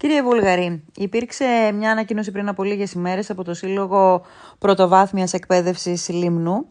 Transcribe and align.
Κύριε 0.00 0.22
Βουλγαρή, 0.22 0.82
υπήρξε 0.96 1.72
μια 1.74 1.90
ανακοίνωση 1.90 2.30
πριν 2.30 2.48
από 2.48 2.62
λίγες 2.62 2.92
ημέρες 2.92 3.30
από 3.30 3.44
το 3.44 3.54
Σύλλογο 3.54 4.22
Πρωτοβάθμιας 4.58 5.32
Εκπαίδευσης 5.32 6.08
Λίμνου, 6.08 6.66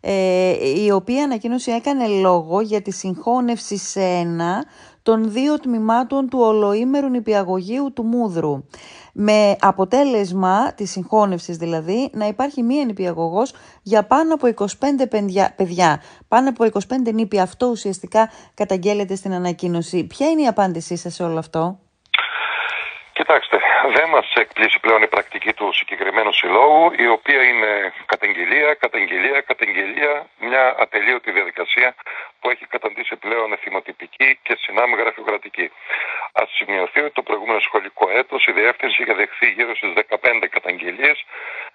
ε, 0.00 0.82
η 0.84 0.90
οποία 0.90 1.24
ανακοίνωση 1.24 1.70
έκανε 1.70 2.06
λόγο 2.06 2.60
για 2.60 2.82
τη 2.82 2.90
συγχώνευση 2.90 3.76
σε 3.76 4.00
ένα 4.00 4.64
των 5.02 5.32
δύο 5.32 5.58
τμήματων 5.60 6.28
του 6.28 6.38
ολοήμερου 6.40 7.08
νηπιαγωγείου 7.08 7.92
του 7.92 8.02
Μούδρου. 8.02 8.64
Με 9.12 9.56
αποτέλεσμα 9.60 10.72
της 10.72 10.90
συγχώνευσης 10.90 11.56
δηλαδή 11.56 12.10
να 12.12 12.26
υπάρχει 12.26 12.62
μία 12.62 12.84
νηπιαγωγός 12.84 13.52
για 13.82 14.06
πάνω 14.06 14.34
από 14.34 14.48
25 14.56 14.66
παιδιά. 15.56 16.00
Πάνω 16.28 16.48
από 16.48 16.64
25 17.06 17.12
νήπια 17.14 17.42
αυτό 17.42 17.66
ουσιαστικά 17.66 18.30
καταγγέλλεται 18.54 19.14
στην 19.14 19.32
ανακοίνωση. 19.32 20.04
Ποια 20.04 20.30
είναι 20.30 20.42
η 20.42 20.46
απάντησή 20.46 20.96
σας 20.96 21.14
σε 21.14 21.22
όλο 21.22 21.38
αυτό; 21.38 21.78
Κοιτάξτε, 23.26 23.58
δεν 23.96 24.08
μας 24.08 24.32
εκπλήσει 24.34 24.78
πλέον 24.80 25.02
η 25.02 25.08
πρακτική 25.08 25.52
του 25.52 25.72
συγκεκριμένου 25.72 26.32
συλλόγου, 26.32 26.92
η 27.04 27.06
οποία 27.06 27.42
είναι 27.50 27.92
καταγγελία, 28.06 28.74
καταγγελία, 28.74 29.40
καταγγελία, 29.40 30.26
μια 30.38 30.74
ατελείωτη 30.78 31.30
διαδικασία 31.30 31.94
που 32.40 32.50
έχει 32.50 32.66
καταντήσει 32.66 33.16
πλέον 33.16 33.52
εθιμοτυπική 33.52 34.38
και 34.42 34.54
συνάμα 34.60 34.96
γραφειοκρατική. 34.96 35.66
Α 36.40 36.42
σημειωθεί 36.56 37.00
ότι 37.00 37.12
το 37.12 37.22
προηγούμενο 37.22 37.60
σχολικό 37.60 38.10
έτος 38.10 38.46
η 38.46 38.52
διεύθυνση 38.52 39.02
είχε 39.02 39.14
δεχθεί 39.14 39.46
γύρω 39.56 39.74
στις 39.76 39.92
15 40.42 40.48
καταγγελίες 40.50 41.24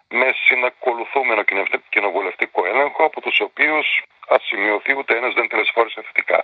με 0.09 0.28
συνακολουθούμενο 0.45 1.42
κοινοβουλευτικό 1.90 2.66
έλεγχο, 2.66 3.04
από 3.04 3.22
τους 3.22 3.40
οποίους 3.40 3.88
ας 4.30 4.44
σημειωθεί 4.46 4.98
ούτε 4.98 5.18
ένας 5.18 5.34
δεν 5.34 5.48
τελεσφόρησε 5.48 6.02
θετικά. 6.02 6.38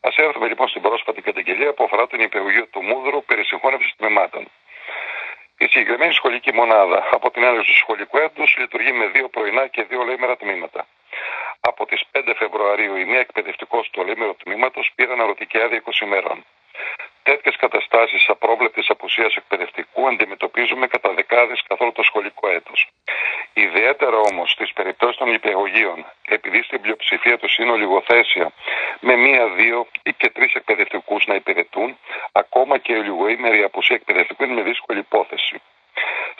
Α 0.00 0.10
έρθουμε 0.16 0.46
λοιπόν 0.48 0.68
στην 0.68 0.82
πρόσφατη 0.82 1.20
καταγγελία 1.22 1.72
που 1.72 1.84
αφορά 1.84 2.06
την 2.06 2.20
υπηαγωγείο 2.20 2.66
του 2.66 2.82
Μούδρου 2.82 3.24
περί 3.24 3.44
συγχώνευσης 3.44 3.94
τμήματων. 3.96 4.50
Η 5.58 5.66
συγκεκριμένη 5.66 6.12
σχολική 6.12 6.52
μονάδα 6.52 7.08
από 7.10 7.30
την 7.30 7.42
έναρξη 7.42 7.70
του 7.70 7.76
σχολικού 7.76 8.18
έτους 8.18 8.56
λειτουργεί 8.58 8.92
με 8.92 9.06
δύο 9.06 9.28
πρωινά 9.28 9.66
και 9.66 9.82
δύο 9.82 10.02
λέμερα 10.02 10.36
τμήματα. 10.36 10.86
Από 11.60 11.86
τις 11.86 12.02
5 12.12 12.32
Φεβρουαρίου 12.36 12.96
η 12.96 13.04
μία 13.04 13.18
εκπαιδευτικό 13.18 13.80
του 13.80 14.02
ολέμερο 14.02 14.34
τμήματος 14.34 14.92
πήρε 14.94 15.12
αναρωτική 15.12 15.58
άδεια 15.58 15.82
20 15.86 16.00
ημερών. 16.00 16.44
Τέτοιες 17.30 17.56
καταστάσεις 17.56 18.28
απρόβλεπτης 18.28 18.90
απουσίας 18.90 19.34
εκπαιδευτικού 19.36 20.06
αντιμετωπίζουμε 20.06 20.86
κατά 20.86 21.12
δεκάδες 21.12 21.62
καθ' 21.68 21.80
όλο 21.80 21.92
το 21.92 22.02
σχολικό 22.02 22.48
έτος. 22.48 22.88
Ιδιαίτερα 23.52 24.18
όμως 24.18 24.50
στις 24.50 24.72
περιπτώσεις 24.72 25.16
των 25.16 25.32
υπηαγωγείων, 25.32 26.04
επειδή 26.28 26.62
στην 26.62 26.80
πλειοψηφία 26.80 27.38
του 27.38 27.48
είναι 27.58 27.70
ολιγοθέσια 27.70 28.52
με 29.00 29.16
μία, 29.16 29.46
δύο 29.48 29.86
ή 30.02 30.12
και 30.12 30.30
τρεις 30.30 30.54
εκπαιδευτικούς 30.54 31.26
να 31.26 31.34
υπηρετούν, 31.34 31.98
ακόμα 32.32 32.78
και 32.78 32.92
η 32.92 32.96
ολιγοήμερη 32.96 33.62
απουσία 33.62 33.96
εκπαιδευτικού 33.96 34.44
είναι 34.44 34.54
με 34.54 34.62
δύσκολη 34.62 34.98
υπόθεση. 34.98 35.60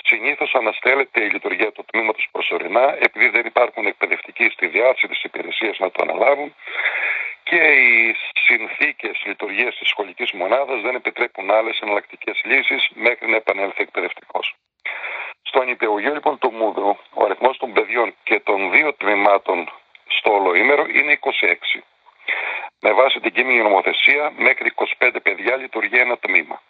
Συνήθως 0.05 0.55
αναστέλλεται 0.55 1.25
η 1.25 1.29
λειτουργία 1.29 1.73
του 1.73 1.85
τμήματος 1.91 2.29
προσωρινά, 2.33 2.97
επειδή 3.01 3.29
δεν 3.29 3.47
υπάρχουν 3.47 3.87
εκπαιδευτικοί 3.87 4.49
στη 4.49 4.67
διάθεση 4.67 5.07
της 5.07 5.23
υπηρεσίας 5.23 5.79
να 5.79 5.91
το 5.91 6.03
αναλάβουν 6.03 6.55
και 7.51 7.57
οι 7.57 8.17
συνθήκες 8.47 9.23
λειτουργίας 9.25 9.77
της 9.77 9.89
σχολικής 9.89 10.33
μονάδας 10.33 10.81
δεν 10.81 10.95
επιτρέπουν 10.95 11.51
άλλες 11.51 11.81
εναλλακτικές 11.81 12.41
λύσεις 12.45 12.89
μέχρι 12.95 13.27
να 13.31 13.37
επανέλθει 13.37 13.83
εκπαιδευτικός. 13.83 14.55
Στο 15.43 15.63
νηπιαγωγείο 15.63 16.13
λοιπόν 16.13 16.39
του 16.39 16.51
Μούδρου, 16.53 16.97
ο 17.15 17.25
αριθμός 17.25 17.57
των 17.57 17.73
παιδιών 17.73 18.15
και 18.23 18.41
των 18.41 18.71
δύο 18.71 18.95
τμήματων 18.95 19.71
στο 20.07 20.33
ολοήμερο 20.33 20.85
είναι 20.95 21.19
26. 21.21 21.81
Με 22.81 22.93
βάση 22.93 23.21
την 23.21 23.33
κείμενη 23.33 23.63
νομοθεσία, 23.63 24.33
μέχρι 24.37 24.73
25 24.99 25.17
παιδιά 25.23 25.57
λειτουργεί 25.57 25.99
ένα 25.99 26.17
τμήμα. 26.19 26.63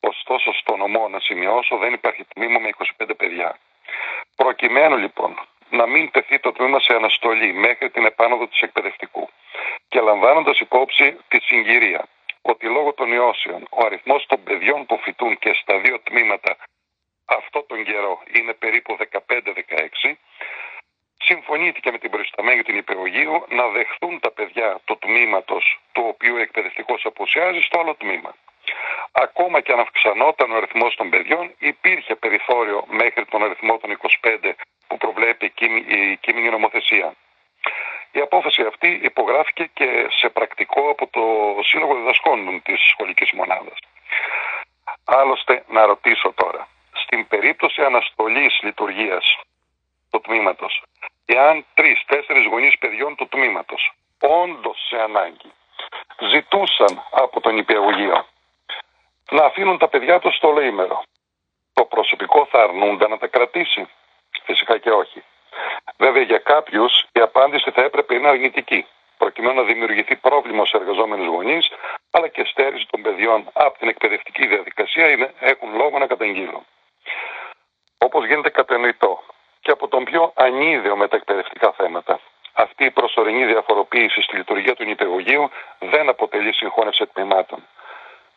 Ωστόσο, 0.00 0.52
στο 0.52 0.76
νομό 0.76 1.08
να 1.08 1.20
σημειώσω 1.20 1.76
δεν 1.76 1.92
υπάρχει 1.92 2.24
τμήμα 2.34 2.58
με 2.58 2.70
25 2.98 3.10
παιδιά. 3.16 3.58
Προκειμένου 4.36 4.96
λοιπόν 4.96 5.48
να 5.80 5.86
μην 5.86 6.10
τεθεί 6.10 6.38
το 6.38 6.52
τμήμα 6.52 6.78
σε 6.80 6.92
αναστολή 6.94 7.52
μέχρι 7.52 7.90
την 7.90 8.04
επάνωδο 8.04 8.46
του 8.46 8.58
εκπαιδευτικού 8.60 9.28
και 9.88 10.00
λαμβάνοντας 10.00 10.58
υπόψη 10.58 11.16
τη 11.28 11.38
συγκυρία 11.40 12.08
ότι 12.42 12.66
λόγω 12.66 12.92
των 12.92 13.12
ιώσεων 13.12 13.66
ο 13.70 13.84
αριθμός 13.84 14.26
των 14.26 14.42
παιδιών 14.42 14.86
που 14.86 14.98
φοιτούν 14.98 15.38
και 15.38 15.52
στα 15.62 15.78
δύο 15.78 16.00
τμήματα 16.00 16.56
αυτό 17.26 17.62
τον 17.62 17.84
καιρό 17.84 18.22
είναι 18.36 18.52
περίπου 18.52 18.96
15-16, 20.06 20.14
συμφωνήθηκε 21.18 21.90
με 21.90 21.98
την 21.98 22.10
προϊσταμένη 22.10 22.62
την 22.62 22.76
υπηαγωγείου 22.76 23.44
να 23.48 23.68
δεχθούν 23.68 24.20
τα 24.20 24.30
παιδιά 24.30 24.80
του 24.84 24.98
τμήματος 24.98 25.80
του 25.92 26.04
οποίου 26.06 26.34
ο 26.34 26.38
εκπαιδευτικός 26.38 27.04
απουσιάζει 27.04 27.60
στο 27.60 27.78
άλλο 27.80 27.94
τμήμα. 27.94 28.34
Ακόμα 29.12 29.60
και 29.60 29.72
αν 29.72 29.80
αυξανόταν 29.80 30.50
ο 30.50 30.56
αριθμός 30.56 30.94
των 30.94 31.10
παιδιών, 31.10 31.54
υπήρχε 31.58 32.14
περιθώριο 32.14 32.84
μέχρι 32.88 33.24
τον 33.24 33.42
αριθμό 33.44 33.78
των 33.78 33.90
25 33.90 34.52
που 34.94 35.06
προβλέπει 35.06 35.52
η 35.86 36.16
κείμενη 36.16 36.48
νομοθεσία. 36.50 37.14
Η 38.12 38.20
απόφαση 38.20 38.62
αυτή 38.62 39.00
υπογράφηκε 39.02 39.70
και 39.74 40.06
σε 40.10 40.28
πρακτικό 40.28 40.88
από 40.90 41.06
το 41.06 41.22
Σύλλογο 41.62 41.94
Διδασκόντων 41.94 42.62
της 42.62 42.80
σχολικής 42.90 43.30
μονάδας. 43.32 43.78
Άλλωστε, 45.04 45.64
να 45.68 45.86
ρωτήσω 45.86 46.32
τώρα, 46.32 46.68
στην 46.92 47.26
περίπτωση 47.26 47.82
αναστολής 47.82 48.60
λειτουργίας 48.62 49.38
του 50.10 50.20
τμήματος, 50.20 50.82
εάν 51.26 51.64
τρεις-τέσσερις 51.74 52.46
γονείς 52.46 52.78
παιδιών 52.78 53.14
του 53.16 53.28
τμήματος, 53.28 53.92
όντως 54.20 54.86
σε 54.88 54.96
ανάγκη, 55.02 55.52
ζητούσαν 56.32 57.02
από 57.10 57.40
τον 57.40 57.56
υπηαγωγείο 57.58 58.26
να 59.30 59.44
αφήνουν 59.44 59.78
τα 59.78 59.88
παιδιά 59.88 60.18
τους 60.18 60.36
στο 60.36 60.50
λεήμερο, 60.50 61.02
το 61.72 61.84
προσωπικό 61.84 62.46
θα 62.50 62.62
αρνούνται 62.62 63.08
να 63.08 63.18
τα 63.18 63.26
κρατήσει; 63.26 63.88
Φυσικά 64.44 64.78
και 64.78 64.90
όχι. 64.90 65.22
Βέβαια 65.96 66.22
για 66.22 66.38
κάποιους 66.38 67.04
η 67.12 67.20
απάντηση 67.20 67.70
θα 67.70 67.82
έπρεπε 67.82 68.12
να 68.12 68.18
είναι 68.18 68.28
αρνητική, 68.28 68.86
προκειμένου 69.18 69.54
να 69.54 69.62
δημιουργηθεί 69.62 70.16
πρόβλημα 70.16 70.64
στους 70.64 70.80
εργαζόμενους 70.80 71.26
γονείς, 71.26 71.70
αλλά 72.10 72.28
και 72.28 72.44
στέρηση 72.44 72.86
των 72.90 73.02
παιδιών 73.02 73.48
από 73.52 73.78
την 73.78 73.88
εκπαιδευτική 73.88 74.46
διαδικασία 74.46 75.10
είναι, 75.10 75.34
έχουν 75.40 75.76
λόγο 75.76 75.98
να 75.98 76.06
καταγγείλουν. 76.06 76.66
Όπως 77.98 78.26
γίνεται 78.26 78.50
κατανοητό 78.50 79.22
και 79.60 79.70
από 79.70 79.88
τον 79.88 80.04
πιο 80.04 80.32
ανίδεο 80.34 80.96
με 80.96 81.08
τα 81.08 81.16
εκπαιδευτικά 81.16 81.72
θέματα, 81.72 82.20
αυτή 82.52 82.84
η 82.84 82.90
προσωρινή 82.90 83.44
διαφοροποίηση 83.44 84.22
στη 84.22 84.36
λειτουργία 84.36 84.74
του 84.74 84.84
νηπιαγωγείου 84.84 85.50
δεν 85.78 86.08
αποτελεί 86.08 86.52
συγχώνευση 86.52 87.06
τμήματων. 87.06 87.66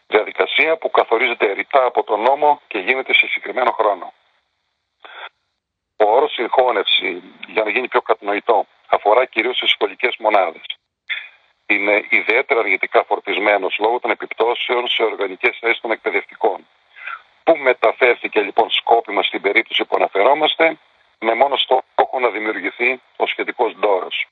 Διαδικασία 0.07 0.77
που 0.77 0.91
καθορίζεται 0.91 1.51
ρητά 1.51 1.83
από 1.85 2.03
τον 2.03 2.21
νόμο 2.21 2.61
και 2.67 2.79
γίνεται 2.79 3.13
σε 3.13 3.27
συγκεκριμένο 3.27 3.71
χρόνο. 3.71 4.13
Ο 5.97 6.09
όρο 6.09 6.27
συγχώνευση, 6.29 7.23
για 7.47 7.63
να 7.63 7.69
γίνει 7.69 7.87
πιο 7.87 8.01
κατανοητό, 8.01 8.65
αφορά 8.87 9.25
κυρίως 9.25 9.59
τι 9.59 9.67
σχολικές 9.67 10.15
μονάδες. 10.19 10.65
Είναι 11.65 12.05
ιδιαίτερα 12.09 12.59
αρνητικά 12.59 13.03
φορτισμένος 13.03 13.77
λόγω 13.79 13.99
των 13.99 14.11
επιπτώσεων 14.11 14.87
σε 14.87 15.03
οργανικές 15.03 15.57
θέσεις 15.59 15.81
των 15.81 15.91
εκπαιδευτικών. 15.91 16.67
Πού 17.43 17.57
μεταφέρθηκε 17.57 18.41
λοιπόν 18.41 18.69
σκόπιμα 18.71 19.23
στην 19.23 19.41
περίπτωση 19.41 19.85
που 19.85 19.95
αναφερόμαστε, 19.95 20.77
με 21.19 21.33
μόνο 21.33 21.57
στόχο 21.57 22.19
να 22.19 22.29
δημιουργηθεί 22.29 23.01
ο 23.15 23.25
σχετικός 23.25 23.75
ντόρος. 23.75 24.27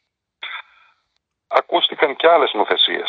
Ακούστηκαν 1.47 2.15
και 2.15 2.27
άλλες 2.27 2.53
νοθεσίε. 2.53 3.03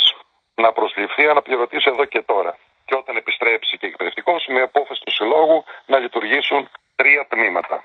Να 0.55 0.73
προσληφθεί 0.73 1.29
αναπληρωτή 1.29 1.79
εδώ 1.85 2.05
και 2.05 2.23
τώρα. 2.23 2.59
Και 2.85 2.95
όταν 2.95 3.17
επιστρέψει 3.17 3.79
και 3.79 3.87
εκπαιδευτικό, 3.87 4.37
με 4.47 4.61
απόφαση 4.61 5.01
του 5.05 5.13
συλλόγου 5.13 5.65
να 5.87 5.99
λειτουργήσουν 5.99 6.71
τρία 6.97 7.27
τμήματα. 7.27 7.85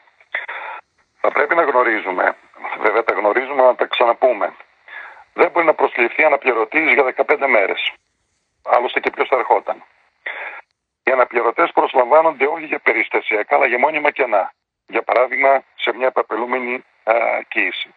Θα 1.22 1.32
πρέπει 1.32 1.56
να 1.56 1.61
γνωρίζουμε, 1.72 2.36
βέβαια 2.80 3.04
τα 3.04 3.14
γνωρίζουμε 3.14 3.62
να 3.62 3.76
τα 3.76 3.86
ξαναπούμε. 3.86 4.56
Δεν 5.34 5.52
μπορεί 5.52 5.66
να 5.66 5.74
προσληφθεί 5.74 6.24
αναπληρωτής 6.24 6.94
για 6.94 7.04
15 7.04 7.48
μέρες. 7.48 7.92
Άλλωστε 8.64 9.00
και 9.00 9.09
ποιος 9.09 9.28
θα 9.28 9.36
ερχόταν. 9.38 9.84
Οι 11.03 11.12
αναπληρωτές 11.12 11.72
προσλαμβάνονται 11.72 12.46
όχι 12.46 12.66
για 12.66 12.79
περιστασιακά, 12.79 13.56
αλλά 13.56 13.66
για 13.66 13.79
μόνιμα 13.79 14.12
κενά. 14.12 14.53
Για 14.88 15.02
παράδειγμα, 15.02 15.64
σε 15.76 15.94
μια 15.94 16.08
επαπελούμενη 16.08 16.84
κοίηση. 17.47 17.94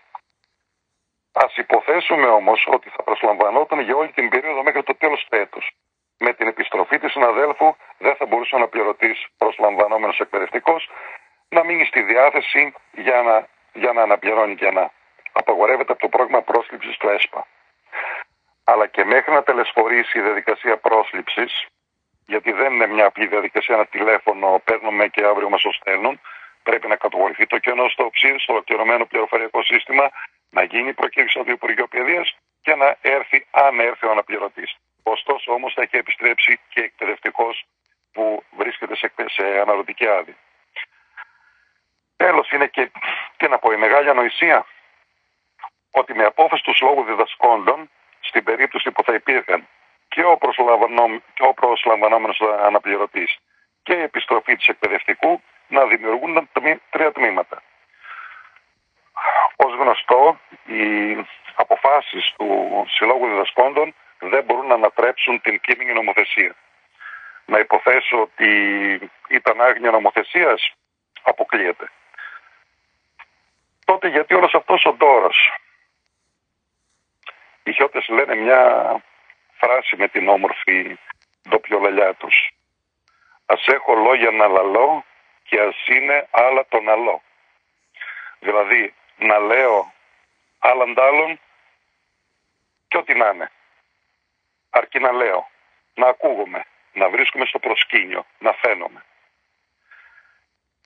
Α 1.32 1.44
υποθέσουμε 1.56 2.26
όμως 2.26 2.66
ότι 2.70 2.88
θα 2.88 3.02
προσλαμβανόταν 3.02 3.80
για 3.80 3.96
όλη 3.96 4.08
την 4.08 4.28
περίοδο 4.28 4.62
μέχρι 4.62 4.82
το 4.82 4.94
τέλος 4.94 5.26
του 5.28 5.36
έτους. 5.36 5.70
Με 6.18 6.32
την 6.32 6.46
επιστροφή 6.46 6.98
της 6.98 7.12
συναδέλφου 7.12 7.76
δεν 7.98 8.16
θα 8.16 8.26
μπορούσε 8.26 8.54
ο 8.54 8.58
αναπληρωτής 8.58 9.26
προσλαμβανόμενος 9.36 10.20
εκπαιδευτικός 10.20 10.90
να 11.48 11.64
μείνει 11.64 11.84
στη 11.84 12.02
διάθεση 12.02 12.72
για 12.92 13.22
να, 13.22 13.48
για 13.74 13.92
να 13.92 14.02
αναπληρώνει 14.02 14.54
και 14.54 14.70
να 14.70 14.90
απαγορεύεται 15.32 15.92
από 15.92 16.00
το 16.00 16.08
πρόγραμμα 16.08 16.42
πρόσληψης 16.42 16.96
του 16.96 17.08
ΕΣΠΑ. 17.08 17.46
Αλλά 18.64 18.86
και 18.86 19.04
μέχρι 19.04 19.32
να 19.32 19.42
τελεσφορήσει 19.42 20.18
η 20.18 20.22
διαδικασία 20.22 20.76
πρόσληψης, 20.76 21.66
γιατί 22.26 22.52
δεν 22.52 22.72
είναι 22.72 22.86
μια 22.86 23.06
απλή 23.06 23.26
διαδικασία, 23.26 23.74
ένα 23.74 23.86
τηλέφωνο 23.86 24.60
παίρνουμε 24.64 25.08
και 25.08 25.24
αύριο 25.24 25.48
μας 25.48 25.62
το 25.62 25.72
στέλνουν, 25.72 26.20
πρέπει 26.62 26.88
να 26.88 26.96
κατηγορηθεί 26.96 27.46
το 27.46 27.58
κενό 27.58 27.88
στο 27.88 28.10
ψήρ, 28.12 28.40
στο 28.40 28.52
ολοκληρωμένο 28.52 29.06
πληροφοριακό 29.06 29.62
σύστημα, 29.62 30.10
να 30.50 30.62
γίνει 30.62 30.92
προκήρυξη 30.92 31.38
από 31.38 31.46
το 31.46 31.52
Υπουργείο 31.52 31.86
Παιδείας 31.86 32.36
και 32.62 32.74
να 32.74 32.96
έρθει, 33.00 33.46
αν 33.50 33.80
έρθει 33.80 34.06
ο 34.06 34.10
αναπληρωτής. 34.10 34.76
Ωστόσο 35.02 35.52
όμως 35.52 35.72
θα 35.74 35.82
έχει 35.82 35.96
επιστρέψει 35.96 36.60
και 36.68 36.80
εκπαιδευτικός 36.80 37.64
που 38.12 38.42
αναρωτική 39.60 40.06
άδεια. 40.06 40.36
Τέλος 42.16 42.50
είναι 42.50 42.66
και, 42.66 42.90
τι 43.36 43.48
να 43.48 43.58
πω, 43.58 43.72
η 43.72 43.76
μεγάλη 43.76 44.10
ανοησία 44.10 44.66
ότι 45.90 46.14
με 46.14 46.24
απόφαση 46.24 46.62
του 46.62 46.74
Συλλόγου 46.74 47.04
Διδασκόντων, 47.04 47.90
στην 48.20 48.44
περίπτωση 48.44 48.90
που 48.90 49.02
θα 49.02 49.14
υπήρχαν 49.14 49.68
και 50.08 50.24
ο, 50.24 50.38
και 51.34 51.42
ο 51.42 51.54
προσλαμβανόμενος 51.54 52.40
αναπληρωτής 52.40 53.38
και 53.82 53.94
η 53.94 54.02
επιστροφή 54.02 54.56
της 54.56 54.68
εκπαιδευτικού 54.68 55.42
να 55.68 55.84
δημιουργούν 55.86 56.48
τρία 56.90 57.12
τμήματα. 57.12 57.62
Ως 59.56 59.74
γνωστό, 59.74 60.40
οι 60.64 60.82
αποφάσεις 61.54 62.32
του 62.36 62.84
Συλλόγου 62.88 63.26
Διδασκόντων 63.26 63.94
δεν 64.18 64.44
μπορούν 64.44 64.66
να 64.66 64.74
ανατρέψουν 64.74 65.40
την 65.40 65.60
κείμενη 65.60 65.92
νομοθεσία. 65.92 66.54
Να 67.44 67.58
υποθέσω 67.58 68.20
ότι 68.20 68.50
ήταν 69.28 69.60
άγνοια 69.60 69.90
νομοθεσίας, 69.90 70.72
αποκλείεται. 71.22 71.90
Τότε 74.04 74.16
γιατί 74.16 74.34
όλος 74.34 74.54
αυτός 74.54 74.84
ο 74.84 74.92
ντόρος; 74.92 75.52
Οι 77.64 77.72
χιώτες 77.72 78.08
λένε 78.08 78.34
μια 78.34 78.62
φράση 79.52 79.96
με 79.96 80.08
την 80.08 80.28
όμορφη 80.28 80.98
ντοπιολαλιά 81.48 82.14
τους. 82.14 82.50
Ας 83.46 83.66
έχω 83.66 83.94
λόγια 83.94 84.30
να 84.30 84.46
λαλώ 84.46 85.04
και 85.42 85.60
ας 85.60 85.86
είναι 85.86 86.28
άλλα 86.30 86.66
τον 86.68 86.88
αλό. 86.88 87.22
Δηλαδή 88.38 88.94
να 89.16 89.38
λέω 89.38 89.92
άλλαν 90.58 90.94
άλλον 90.98 91.40
και 92.88 92.96
ό,τι 92.96 93.14
να 93.14 93.28
είναι. 93.28 93.50
Αρκεί 94.70 94.98
να 94.98 95.12
λέω, 95.12 95.48
να 95.94 96.08
ακούγομαι, 96.08 96.64
να 96.92 97.08
βρίσκομαι 97.08 97.44
στο 97.44 97.58
προσκήνιο, 97.58 98.26
να 98.38 98.52
φαίνομαι. 98.52 99.04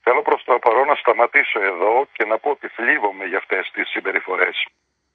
Θέλω 0.08 0.22
προς 0.22 0.44
το 0.44 0.58
παρόν 0.58 0.86
να 0.86 0.94
σταματήσω 0.94 1.60
εδώ 1.62 2.08
και 2.12 2.24
να 2.24 2.38
πω 2.38 2.50
ότι 2.50 2.68
θλίβομαι 2.68 3.24
για 3.24 3.38
αυτές 3.38 3.70
τις 3.72 3.88
συμπεριφορές. 3.88 4.66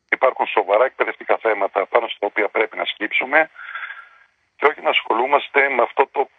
Υπάρχουν 0.10 0.48
σοβαρά 0.48 0.86
εκπαιδευτικά 0.86 1.38
θέματα 1.38 1.86
πάνω 1.86 2.08
στα 2.08 2.26
οποία 2.26 2.48
πρέπει 2.50 2.78
να 2.78 2.86
σκύψουμε 2.86 3.50
και 4.56 4.66
όχι 4.66 4.82
να 4.82 4.90
ασχολούμαστε 4.90 5.70
με 5.70 5.82
αυτό 5.82 6.08
το 6.12 6.30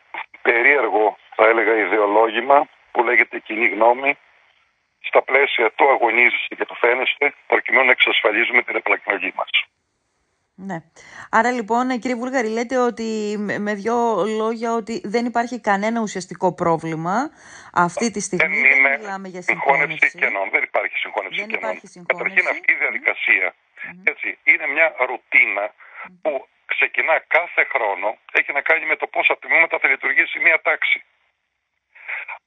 περίεργο, 0.42 1.18
θα 1.34 1.44
έλεγα, 1.48 1.74
ιδεολόγημα 1.74 2.68
που 2.92 3.04
λέγεται 3.04 3.38
κοινή 3.38 3.66
γνώμη 3.66 4.18
στα 5.00 5.22
πλαίσια 5.22 5.70
του 5.70 5.88
αγωνίζεστε 5.88 6.54
και 6.54 6.64
του 6.64 6.74
φαίνεστε 6.74 7.34
προκειμένου 7.46 7.84
να 7.84 7.90
εξασφαλίζουμε 7.90 8.62
την 8.62 8.76
επλακμαγή 8.76 9.32
μας. 9.36 9.50
Ναι. 10.56 10.82
Άρα 11.30 11.50
λοιπόν 11.50 11.98
κύριε 11.98 12.16
Βούλγαρη 12.16 12.48
λέτε 12.48 12.76
ότι 12.78 13.36
με 13.38 13.74
δύο 13.74 14.24
λόγια 14.24 14.74
ότι 14.74 15.00
δεν 15.04 15.26
υπάρχει 15.26 15.60
κανένα 15.60 16.00
ουσιαστικό 16.00 16.54
πρόβλημα 16.54 17.30
αυτή 17.72 18.10
τη 18.10 18.20
στιγμή. 18.20 18.46
Δεν, 18.46 18.52
είναι 18.52 18.88
δεν 18.88 18.98
μιλάμε 19.00 19.28
για 19.28 19.42
συγχώνευση 19.42 20.10
κενών. 20.18 20.50
Δεν 20.50 20.62
υπάρχει 20.62 20.96
συγχώνευση 20.96 21.40
δεν 21.40 21.48
κενών. 21.48 21.80
Καταρχήν 22.06 22.48
αυτή 22.48 22.72
η 22.72 22.76
διαδικασία 22.78 23.54
έτσι, 24.04 24.38
είναι 24.44 24.66
μια 24.66 24.94
ρουτίνα 25.08 25.74
που 26.22 26.48
ξεκινά 26.66 27.14
κάθε 27.36 27.62
χρόνο 27.72 28.08
έχει 28.32 28.52
να 28.52 28.60
κάνει 28.60 28.84
με 28.86 28.96
το 28.96 29.06
πόσα 29.06 29.38
τμήματα 29.38 29.78
θα 29.78 29.88
λειτουργήσει 29.88 30.38
μια 30.38 30.60
τάξη 30.62 30.98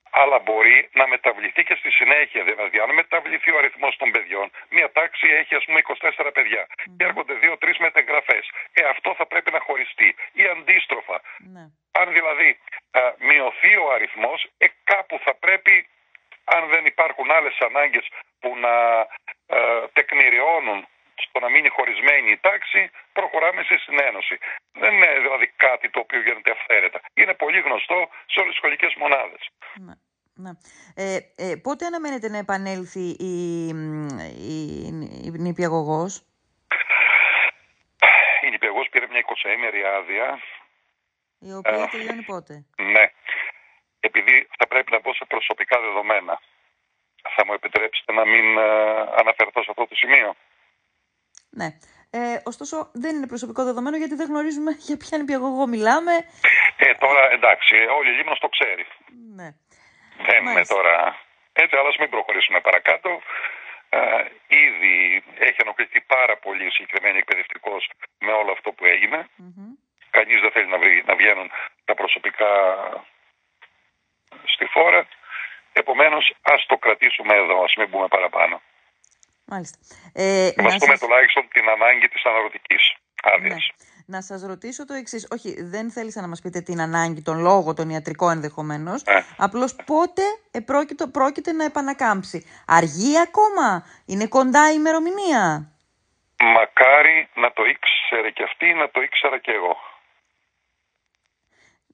αλλά 0.09 0.39
μπορεί 0.39 0.89
να 0.93 1.07
μεταβληθεί 1.07 1.63
και 1.63 1.75
στη 1.75 1.91
συνέχεια. 1.91 2.43
Δηλαδή, 2.43 2.79
αν 2.79 2.93
μεταβληθεί 2.93 3.51
ο 3.51 3.57
αριθμός 3.57 3.95
των 3.97 4.11
παιδιών, 4.11 4.51
μια 4.69 4.91
τάξη 4.91 5.27
έχει 5.27 5.55
ας 5.55 5.65
πούμε 5.65 5.81
24 6.25 6.29
παιδιά 6.33 6.67
mm. 6.69 6.93
και 6.97 7.03
έρχονται 7.03 7.33
2-3 7.41 7.73
μετεγγραφέ. 7.79 8.39
Ε, 8.73 8.83
αυτό 8.83 9.13
θα 9.17 9.25
πρέπει 9.25 9.51
να 9.51 9.59
χωριστεί. 9.59 10.15
Ή 10.33 10.43
αντίστροφα. 10.47 11.21
Ναι. 11.53 11.65
Αν 11.91 12.13
δηλαδή 12.13 12.59
α, 12.91 13.01
μειωθεί 13.17 13.75
ο 13.75 13.91
αριθμός, 13.91 14.49
ε, 14.57 14.67
κάπου 14.83 15.19
θα 15.23 15.33
πρέπει, 15.33 15.87
αν 16.43 16.67
δεν 16.67 16.85
υπάρχουν 16.85 17.31
άλλες 17.31 17.57
ανάγκες 17.59 18.05
που 18.39 18.57
να 18.57 18.73
α, 18.99 19.07
τεκμηριώνουν 19.93 20.87
στο 21.25 21.39
να 21.39 21.49
μείνει 21.49 21.69
χωρισμένη 21.69 22.31
η 22.31 22.37
τάξη, 22.37 22.89
προχωράμε 23.13 23.63
σε 23.63 23.77
συνένωση. 23.77 24.37
Δεν 24.71 24.93
είναι 24.93 25.19
δηλαδή 25.19 25.47
κάτι 25.47 25.89
το 25.89 25.99
οποίο 25.99 26.21
γίνεται 26.21 26.51
αυθαίρετα. 26.51 26.99
Είναι 27.13 27.33
πολύ 27.33 27.59
γνωστό 27.59 28.09
σε 28.31 28.39
όλες 28.39 28.51
τις 28.51 28.57
σχολικές 28.57 28.93
μονάδες. 28.95 29.43
Ναι. 29.85 29.93
Ναι. 30.39 30.51
Ε, 30.95 31.17
ε, 31.35 31.55
πότε 31.55 31.85
αναμένεται 31.85 32.29
να 32.29 32.37
επανέλθει 32.37 33.07
η, 33.19 33.67
η, 33.67 34.87
η 35.23 35.29
νηπιαγωγός; 35.29 36.23
Η 38.45 38.49
νηπιαγωγός 38.49 38.89
πήρε 38.89 39.07
μια 39.07 39.23
20ήμερη 39.25 39.81
άδεια. 39.97 40.39
Η 41.39 41.53
οποία 41.53 41.83
ε, 41.83 41.87
τελειώνει 41.91 42.23
πότε; 42.23 42.65
Ναι. 42.75 43.05
Επειδή 43.99 44.47
θα 44.57 44.67
πρέπει 44.67 44.91
να 44.91 44.99
μπω 44.99 45.13
σε 45.13 45.25
προσωπικά 45.25 45.79
δεδομένα. 45.79 46.39
Θα 47.35 47.45
μου 47.45 47.53
επιτρέψετε 47.53 48.13
να 48.13 48.25
μην 48.25 48.57
ε, 48.57 48.63
αναφερθώ 49.21 49.63
σε 49.63 49.69
αυτό 49.69 49.87
το 49.87 49.95
σημείο; 49.95 50.35
Ναι. 51.59 51.67
Ε, 52.11 52.19
ωστόσο, 52.51 52.75
δεν 53.03 53.15
είναι 53.15 53.27
προσωπικό 53.33 53.61
δεδομένο 53.63 53.97
γιατί 53.97 54.15
δεν 54.15 54.27
γνωρίζουμε 54.31 54.71
για 54.87 54.97
ποια 54.97 55.17
νηπιαγωγό 55.17 55.67
μιλάμε. 55.67 56.13
Ε, 56.77 56.93
τώρα 57.03 57.23
εντάξει, 57.37 57.75
όλη 57.97 58.09
η 58.11 58.15
Λίμνος 58.17 58.39
το 58.39 58.49
ξέρει. 58.55 58.85
Ναι. 59.39 59.49
Δεν 60.27 60.45
είναι 60.45 60.65
τώρα 60.75 60.95
έτσι, 61.53 61.75
αλλά 61.79 61.91
μην 61.99 62.09
προχωρήσουμε 62.09 62.59
παρακάτω. 62.59 63.21
Ε, 63.89 63.99
ήδη 64.47 65.23
έχει 65.47 65.59
ενοχληθεί 65.65 66.01
πάρα 66.01 66.37
πολύ 66.37 66.65
ο 66.65 66.71
συγκεκριμένο 66.71 67.17
εκπαιδευτικός 67.17 67.89
με 68.19 68.31
όλο 68.31 68.51
αυτό 68.51 68.71
που 68.71 68.85
έγινε. 68.85 69.19
Mm-hmm. 69.27 69.69
Κανείς 70.09 70.41
δεν 70.41 70.51
θέλει 70.51 70.67
να, 70.67 70.77
βρει, 70.77 71.03
να 71.05 71.15
βγαίνουν 71.15 71.51
τα 71.85 71.93
προσωπικά 71.93 72.51
στη 74.53 74.65
φόρα. 74.65 75.07
Επομένως, 75.73 76.33
ας 76.41 76.65
το 76.65 76.77
κρατήσουμε 76.77 77.33
εδώ, 77.35 77.63
ας 77.63 77.73
μην 77.75 77.87
μπούμε 77.89 78.07
παραπάνω. 78.07 78.61
Μάλιστα. 79.47 79.77
Ε, 80.13 80.51
να 80.55 80.63
πούμε 80.63 80.69
σας... 80.69 80.99
τουλάχιστον 80.99 81.47
την 81.53 81.69
ανάγκη 81.69 82.07
της 82.07 82.25
αναρωτικής 82.25 82.95
άδειας. 83.23 83.53
Ναι. 83.53 83.85
Να 84.09 84.21
σας 84.21 84.41
ρωτήσω 84.41 84.85
το 84.85 84.93
εξής. 84.93 85.27
Όχι, 85.31 85.63
δεν 85.63 85.91
θέλησα 85.91 86.21
να 86.21 86.27
μας 86.27 86.41
πείτε 86.41 86.61
την 86.61 86.81
ανάγκη, 86.81 87.21
τον 87.21 87.39
λόγο, 87.39 87.73
τον 87.73 87.89
ιατρικό 87.89 88.29
ενδεχομένως. 88.29 89.03
Ε. 89.03 89.25
Απλώς 89.37 89.75
πότε 89.85 90.21
επρόκειτο, 90.51 91.07
πρόκειται 91.07 91.51
να 91.51 91.63
επανακάμψει. 91.63 92.45
Αργεί 92.67 93.19
ακόμα; 93.19 93.85
Είναι 94.05 94.27
κοντά 94.27 94.71
η 94.71 94.75
ημερομηνία; 94.77 95.71
Μακάρι 96.39 97.29
να 97.35 97.51
το 97.51 97.63
ήξερε 97.63 98.29
και 98.29 98.43
αυτή, 98.43 98.73
να 98.73 98.89
το 98.89 99.01
ήξερα 99.01 99.39
και 99.39 99.51
εγώ. 99.51 99.75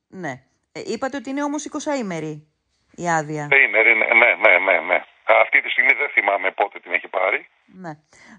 Ναι. 0.08 0.44
Ε, 0.72 0.82
είπατε 0.86 1.18
ότι 1.18 1.30
είναι 1.30 1.44
όμως 1.44 1.68
20 1.72 1.98
ημερή 2.00 2.48
η 2.96 3.10
άδεια. 3.10 3.48
Ναι, 3.48 3.58
ναι, 3.58 3.82
ναι, 3.84 4.58
ναι, 4.58 4.80
ναι. 4.80 5.04
Αυτή 5.26 5.62
τη 5.62 5.70
στιγμή 5.70 5.94
δεν 5.94 6.10
θυμάμαι 6.10 6.52
πότε 6.52 6.80
την 6.80 6.94
έχει 6.94 7.08
πάρει. 7.08 7.48
Ναι, 7.66 7.92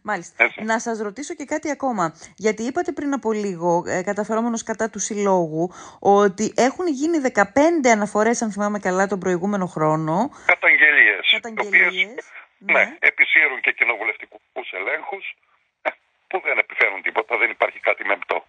μάλιστα. 0.02 0.52
Να 0.56 0.78
σας 0.78 0.98
ρωτήσω 1.00 1.34
και 1.34 1.44
κάτι 1.44 1.70
ακόμα. 1.70 2.14
Γιατί 2.36 2.62
είπατε 2.62 2.92
πριν 2.92 3.12
από 3.12 3.32
λίγο, 3.32 3.82
ε, 3.86 4.02
καταφερόμενος 4.02 4.62
κατά 4.62 4.90
του 4.90 4.98
συλλόγου, 4.98 5.70
ότι 6.00 6.52
έχουν 6.56 6.86
γίνει 6.86 7.18
15 7.18 7.90
αναφορές, 7.90 8.42
αν 8.42 8.50
θυμάμαι 8.52 8.78
καλά, 8.78 9.06
τον 9.06 9.18
προηγούμενο 9.18 9.66
χρόνο. 9.66 10.30
Καταγγελίες. 10.46 11.38
Καταγγελίες. 11.40 12.32
ναι. 12.58 12.72
ναι, 12.72 12.96
επισύρουν 12.98 13.60
και 13.60 13.72
κοινοβουλευτικούς 13.72 14.72
ελέγχους, 14.72 15.36
ε, 15.82 15.90
που 16.26 16.40
δεν 16.44 16.58
επιφέρουν 16.58 17.02
τίποτα, 17.02 17.38
δεν 17.38 17.50
υπάρχει 17.50 17.78
κάτι 17.80 18.04
μεμπτό. 18.04 18.44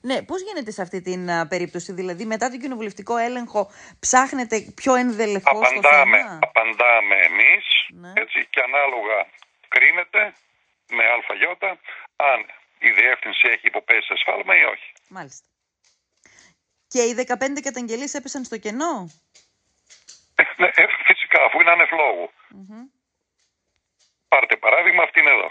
Ναι, 0.00 0.22
πώς 0.22 0.42
γίνεται 0.42 0.70
σε 0.70 0.82
αυτή 0.82 1.00
την 1.02 1.48
περίπτωση, 1.48 1.92
δηλαδή 1.92 2.24
μετά 2.24 2.48
τον 2.48 2.58
κοινοβουλευτικό 2.58 3.16
έλεγχο 3.16 3.70
ψάχνετε 4.00 4.72
πιο 4.74 4.94
ενδελεχώς 4.94 5.68
στο 5.68 5.80
θέμα; 5.88 6.38
Απαντάμε 6.42 7.16
εμείς 7.28 7.64
ναι. 7.90 8.12
έτσι 8.14 8.46
και 8.50 8.60
ανάλογα 8.60 9.26
κρίνεται 9.68 10.34
με 10.90 11.04
ΑΙ 11.04 11.78
αν 12.16 12.38
η 12.78 12.90
διεύθυνση 12.90 13.48
έχει 13.48 13.66
υποπέσει 13.66 14.16
σφάλμα 14.16 14.56
ή 14.56 14.64
όχι. 14.64 14.92
Μάλιστα. 15.08 15.46
Και 16.88 17.02
οι 17.02 17.14
15 17.14 17.60
καταγγελίες 17.62 18.14
έπεσαν 18.14 18.44
στο 18.44 18.58
κενό; 18.58 18.94
Ε, 20.34 20.42
ναι, 20.56 20.66
ε, 20.74 20.84
φυσικά, 21.06 21.44
αφού 21.44 21.60
είναι 21.60 21.70
ανεφλόγου. 21.70 22.30
Mm-hmm. 22.30 22.84
Πάρτε 24.28 24.56
παράδειγμα, 24.56 25.02
αυτή 25.02 25.20
είναι 25.20 25.30
εδώ. 25.30 25.50